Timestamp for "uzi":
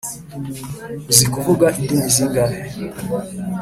1.09-1.25